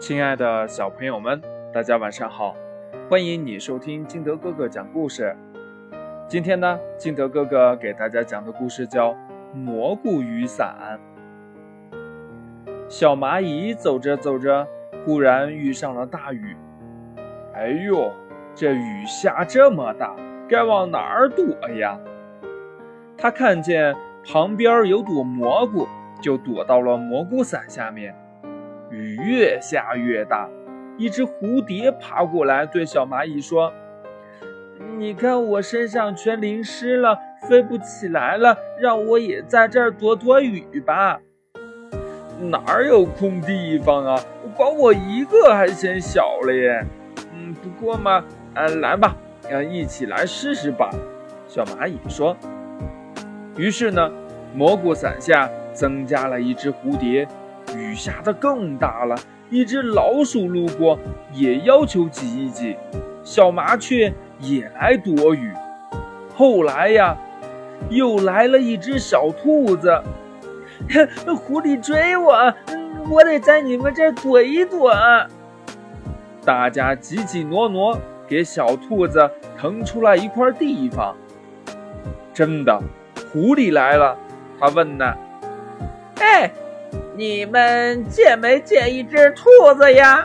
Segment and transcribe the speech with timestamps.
[0.00, 2.54] 亲爱的小朋友们，大家晚上好！
[3.10, 5.36] 欢迎你收听金德哥哥讲故事。
[6.28, 9.10] 今天呢，金德哥哥给大家讲的故事叫
[9.52, 11.00] 《蘑菇雨伞》。
[12.88, 14.64] 小蚂蚁走着走着，
[15.04, 16.56] 忽然遇上了大雨。
[17.52, 18.12] 哎呦，
[18.54, 20.14] 这雨下这么大，
[20.48, 21.98] 该往哪儿躲呀？
[23.16, 25.88] 他看见旁边有朵蘑菇，
[26.22, 28.14] 就躲到了蘑菇伞下面。
[28.90, 30.48] 雨越下越大，
[30.96, 33.72] 一只蝴蝶爬过来对小蚂蚁说
[34.96, 41.20] ：“你看我身上全淋湿了，飞不起来了，让我也在这儿躲躲雨吧。
[42.40, 44.20] ”“哪有空地方啊？
[44.56, 46.84] 光我一个还嫌小了耶。
[47.34, 49.16] ”“嗯，不过嘛，嗯，来吧，
[49.50, 50.90] 嗯，一起来试试吧。”
[51.46, 52.36] 小蚂蚁说。
[53.56, 54.10] 于是呢，
[54.54, 57.26] 蘑菇伞下增加了一只蝴蝶。
[57.78, 59.16] 雨下的更大了，
[59.48, 60.98] 一只老鼠路过，
[61.32, 62.76] 也要求挤一挤。
[63.22, 65.52] 小麻雀也来躲雨。
[66.34, 67.16] 后来呀，
[67.88, 70.02] 又来了一只小兔子，
[71.36, 72.52] 狐狸追我，
[73.10, 74.92] 我得在你们这儿躲一躲。
[76.44, 81.14] 大家挤挤挪挪，给小兔子腾出来一块地方。
[82.32, 82.80] 真的，
[83.32, 84.16] 狐狸来了，
[84.58, 85.14] 他问呢
[86.20, 86.50] ：“哎。”
[87.18, 89.42] 你们见没见一只兔
[89.76, 90.24] 子呀？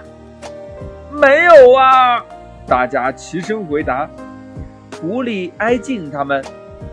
[1.11, 2.23] 没有啊！
[2.67, 4.08] 大家齐声回答。
[5.02, 6.45] 狐狸挨近他们，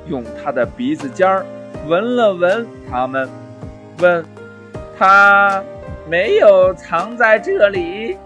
[0.07, 1.45] 用他的鼻子尖儿
[1.87, 3.29] 闻了闻他们，
[3.99, 4.25] 问
[4.99, 5.63] ：“他
[6.09, 8.17] 没有藏在这里？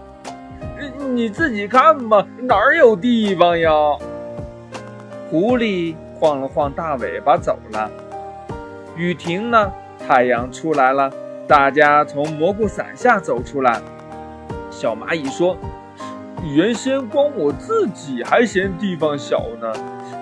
[0.97, 3.69] 你自己看吧，哪儿有地方呀？”
[5.29, 7.91] 狐狸晃了晃大尾巴走了。
[8.95, 9.73] 雨停了，
[10.07, 11.11] 太阳出来了。
[11.47, 13.79] 大家从蘑菇伞下走出来。
[14.71, 15.57] 小蚂蚁说
[16.55, 19.71] ：“原先光我自己还嫌地方小呢，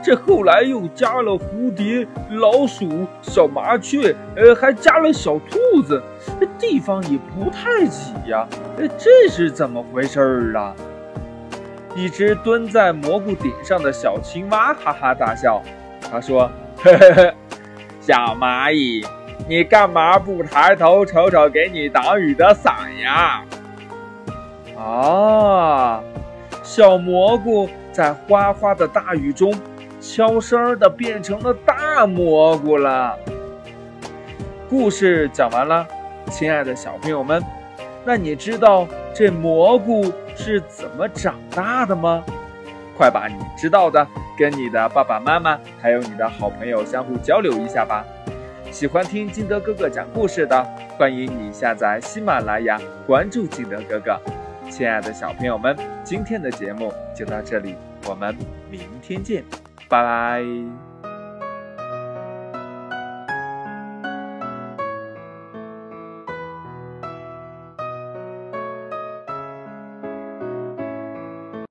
[0.04, 6.02] 这后来又加了蝴蝶、老鼠、小麻雀，呃，还加了小兔子，
[6.40, 8.48] 这地方也不太挤呀。
[8.98, 10.76] 这是怎么回事儿啊？”
[11.96, 15.62] 一只蹲在蘑菇顶上的小青蛙哈哈大笑，
[16.12, 17.34] 他说：“嘿嘿嘿，
[18.02, 19.06] 小蚂蚁。”
[19.48, 23.44] 你干嘛不抬头瞅瞅给你挡雨的伞呀？
[24.78, 26.02] 啊，
[26.64, 29.54] 小蘑菇在哗哗的大雨中，
[30.00, 33.18] 悄声的变成了大蘑菇了。
[34.70, 35.86] 故事讲完了，
[36.32, 37.44] 亲爱的小朋友们，
[38.06, 42.24] 那你知道这蘑菇是怎么长大的吗？
[42.98, 48.06] 快把你知道的跟你的爸爸妈妈还有你的好朋友相互交流一下吧。
[48.74, 50.64] 喜欢听金德哥哥讲故事的，
[50.98, 54.20] 欢迎你下载喜马拉雅，关注金德哥哥。
[54.68, 57.76] 亲爱的小朋友们，今天的节目就到这里，
[58.10, 58.36] 我们
[58.72, 59.44] 明天见，
[59.88, 60.93] 拜拜。